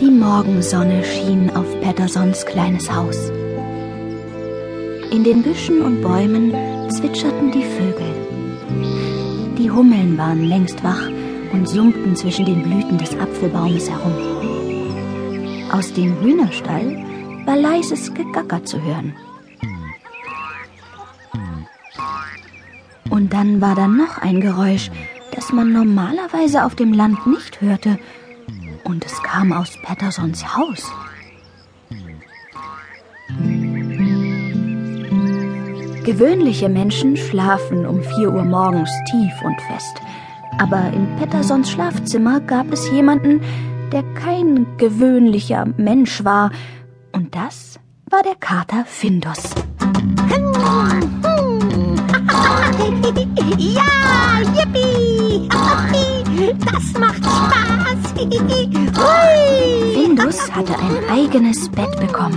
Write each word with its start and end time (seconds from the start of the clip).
Die 0.00 0.10
Morgensonne 0.10 1.02
schien 1.02 1.48
auf 1.56 1.64
Pattersons 1.80 2.44
kleines 2.44 2.94
Haus. 2.94 3.30
In 5.10 5.24
den 5.24 5.42
Büschen 5.42 5.80
und 5.80 6.02
Bäumen 6.02 6.52
zwitscherten 6.90 7.50
die 7.50 7.64
Vögel. 7.64 8.12
Die 9.56 9.70
Hummeln 9.70 10.18
waren 10.18 10.44
längst 10.44 10.84
wach 10.84 11.08
und 11.52 11.66
summten 11.66 12.14
zwischen 12.14 12.44
den 12.44 12.62
Blüten 12.62 12.98
des 12.98 13.18
Apfelbaumes 13.18 13.88
herum. 13.88 15.72
Aus 15.72 15.90
dem 15.94 16.20
Hühnerstall 16.20 17.02
war 17.46 17.56
leises 17.56 18.12
Gegacker 18.12 18.62
zu 18.66 18.82
hören. 18.82 19.14
Und 23.08 23.32
dann 23.32 23.62
war 23.62 23.74
da 23.74 23.88
noch 23.88 24.18
ein 24.18 24.42
Geräusch, 24.42 24.90
das 25.34 25.52
man 25.52 25.72
normalerweise 25.72 26.66
auf 26.66 26.74
dem 26.74 26.92
Land 26.92 27.26
nicht 27.26 27.62
hörte. 27.62 27.98
Und 28.86 29.04
es 29.04 29.20
kam 29.20 29.52
aus 29.52 29.76
Pattersons 29.82 30.56
Haus. 30.56 30.92
Gewöhnliche 36.04 36.68
Menschen 36.68 37.16
schlafen 37.16 37.84
um 37.84 38.00
vier 38.04 38.32
Uhr 38.32 38.44
morgens 38.44 38.90
tief 39.10 39.32
und 39.44 39.60
fest. 39.62 40.00
Aber 40.58 40.92
in 40.92 41.16
Pattersons 41.16 41.68
Schlafzimmer 41.68 42.38
gab 42.40 42.72
es 42.72 42.88
jemanden, 42.92 43.40
der 43.90 44.04
kein 44.14 44.68
gewöhnlicher 44.78 45.66
Mensch 45.76 46.22
war. 46.22 46.52
Und 47.10 47.34
das 47.34 47.80
war 48.08 48.22
der 48.22 48.36
Kater 48.36 48.84
Findus. 48.86 49.50
Ja, 53.58 54.40
yippie! 54.54 55.48
Das 56.64 56.92
macht! 57.00 57.15
Findus 59.94 60.50
hatte 60.50 60.74
ein 60.74 61.10
eigenes 61.10 61.68
Bett 61.68 61.96
bekommen. 62.00 62.36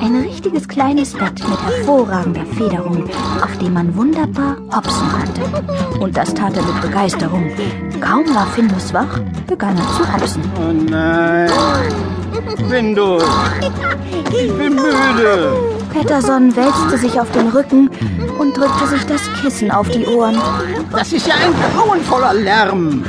Ein 0.00 0.22
richtiges 0.22 0.66
kleines 0.66 1.12
Bett 1.12 1.38
mit 1.48 1.62
hervorragender 1.62 2.44
Federung, 2.46 3.08
auf 3.40 3.56
dem 3.58 3.74
man 3.74 3.94
wunderbar 3.96 4.56
hopsen 4.74 5.08
konnte. 5.08 6.00
Und 6.00 6.16
das 6.16 6.34
tat 6.34 6.56
er 6.56 6.62
mit 6.62 6.80
Begeisterung. 6.80 7.50
Kaum 8.00 8.34
war 8.34 8.46
Findus 8.48 8.92
wach, 8.92 9.20
begann 9.46 9.76
er 9.76 9.84
zu 9.96 10.12
hopsen. 10.12 10.42
Oh 10.56 10.72
nein. 10.72 11.50
Findus, 12.68 13.22
ich 14.32 14.52
bin 14.52 14.74
müde. 14.74 15.79
Patterson 15.92 16.54
wälzte 16.54 16.98
sich 16.98 17.20
auf 17.20 17.30
den 17.32 17.48
Rücken 17.48 17.90
und 18.38 18.56
drückte 18.56 18.86
sich 18.86 19.04
das 19.06 19.20
Kissen 19.40 19.70
auf 19.70 19.88
die 19.88 20.06
Ohren. 20.06 20.38
Das 20.92 21.12
ist 21.12 21.26
ja 21.26 21.34
ein 21.34 21.52
grauenvoller 21.74 22.34
Lärm. 22.34 23.04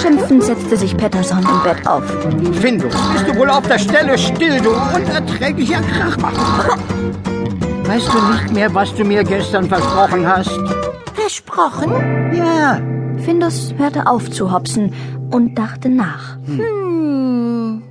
Schimpfend 0.00 0.42
setzte 0.42 0.76
sich 0.76 0.96
Patterson 0.96 1.38
im 1.38 1.62
Bett 1.62 1.86
auf. 1.86 2.04
Findus, 2.60 2.94
bist 3.12 3.28
du 3.28 3.36
wohl 3.36 3.50
auf 3.50 3.66
der 3.68 3.78
Stelle 3.78 4.16
still, 4.16 4.60
du 4.60 4.70
unerträglicher 4.70 5.80
Krachmacher. 5.80 6.78
Weißt 7.84 8.08
du 8.08 8.32
nicht 8.32 8.54
mehr, 8.54 8.74
was 8.74 8.94
du 8.94 9.04
mir 9.04 9.22
gestern 9.22 9.68
versprochen 9.68 10.26
hast? 10.26 10.58
Versprochen? 11.14 11.92
Ja, 12.34 12.80
Findus 13.24 13.74
hörte 13.76 14.06
auf 14.06 14.30
zu 14.30 14.52
hopsen 14.52 14.92
und 15.30 15.54
dachte 15.54 15.88
nach. 15.88 16.36
Hm. 16.46 17.82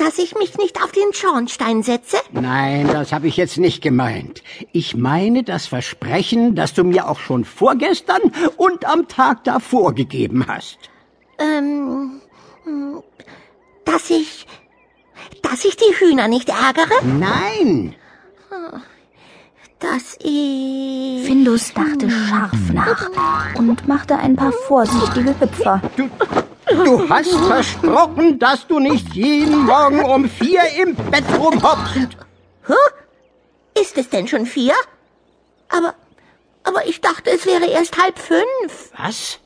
Dass 0.00 0.18
ich 0.18 0.34
mich 0.34 0.56
nicht 0.56 0.82
auf 0.82 0.92
den 0.92 1.12
Schornstein 1.12 1.82
setze? 1.82 2.16
Nein, 2.32 2.88
das 2.90 3.12
habe 3.12 3.28
ich 3.28 3.36
jetzt 3.36 3.58
nicht 3.58 3.82
gemeint. 3.82 4.42
Ich 4.72 4.96
meine 4.96 5.42
das 5.42 5.66
Versprechen, 5.66 6.54
das 6.54 6.72
du 6.72 6.84
mir 6.84 7.06
auch 7.06 7.18
schon 7.18 7.44
vorgestern 7.44 8.32
und 8.56 8.86
am 8.86 9.08
Tag 9.08 9.44
davor 9.44 9.94
gegeben 9.94 10.46
hast. 10.48 10.78
Ähm, 11.38 12.22
hm, 12.64 13.02
dass 13.84 14.08
ich, 14.08 14.46
dass 15.42 15.66
ich 15.66 15.76
die 15.76 15.94
Hühner 15.98 16.28
nicht 16.28 16.48
ärgere? 16.48 16.94
Nein, 17.04 17.94
Dass 19.80 20.16
ich... 20.22 21.26
Findus 21.26 21.74
dachte 21.74 22.10
scharf 22.10 22.72
nach 22.72 23.10
und 23.56 23.86
machte 23.86 24.16
ein 24.16 24.34
paar 24.36 24.52
vorsichtige 24.52 25.38
Hüpfer. 25.40 25.82
du, 25.96 26.08
du 26.70 27.08
hast 27.08 27.34
versprochen, 27.34 28.38
dass 28.38 28.66
du 28.66 28.78
nicht 28.78 29.14
jeden 29.14 29.64
Morgen 29.66 30.04
um 30.04 30.28
vier 30.28 30.62
im 30.82 30.94
Bett 30.94 31.24
rumhoppst. 31.38 32.16
Hä? 32.66 33.80
Ist 33.80 33.96
es 33.98 34.08
denn 34.08 34.28
schon 34.28 34.46
vier? 34.46 34.74
Aber, 35.68 35.94
aber 36.64 36.86
ich 36.86 37.00
dachte, 37.00 37.30
es 37.30 37.46
wäre 37.46 37.66
erst 37.66 38.02
halb 38.02 38.18
fünf. 38.18 38.92
Was? 38.96 39.38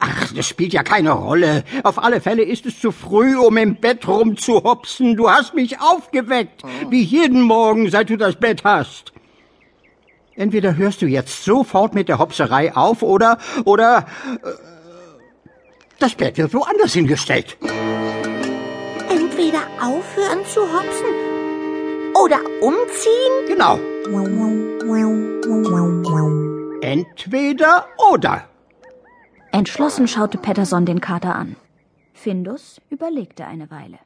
Ach, 0.00 0.32
das 0.34 0.46
spielt 0.46 0.74
ja 0.74 0.82
keine 0.82 1.12
Rolle. 1.12 1.64
Auf 1.82 2.02
alle 2.02 2.20
Fälle 2.20 2.42
ist 2.42 2.66
es 2.66 2.78
zu 2.78 2.92
früh, 2.92 3.36
um 3.38 3.56
im 3.56 3.76
Bett 3.76 4.06
rumzuhopsen. 4.06 5.16
Du 5.16 5.30
hast 5.30 5.54
mich 5.54 5.80
aufgeweckt, 5.80 6.62
wie 6.90 7.02
jeden 7.02 7.40
Morgen, 7.40 7.90
seit 7.90 8.10
du 8.10 8.18
das 8.18 8.36
Bett 8.36 8.64
hast. 8.64 9.12
Entweder 10.34 10.76
hörst 10.76 11.02
du 11.02 11.06
jetzt 11.06 11.42
sofort 11.44 11.94
mit 11.94 12.08
der 12.08 12.18
Hopserei 12.18 12.76
auf 12.76 13.02
oder, 13.02 13.38
oder, 13.64 14.06
äh, 14.44 14.77
das 15.98 16.14
Bett 16.14 16.38
wird 16.38 16.54
woanders 16.54 16.92
hingestellt. 16.92 17.56
Entweder 19.08 19.62
aufhören 19.80 20.44
zu 20.46 20.60
hopsen 20.60 21.06
oder 22.14 22.40
umziehen? 22.60 23.34
Genau. 23.46 23.78
Entweder 26.80 27.86
oder. 28.10 28.48
Entschlossen 29.52 30.08
schaute 30.08 30.38
Patterson 30.38 30.84
den 30.86 31.00
Kater 31.00 31.34
an. 31.34 31.56
Findus 32.12 32.80
überlegte 32.90 33.46
eine 33.46 33.70
Weile. 33.70 33.98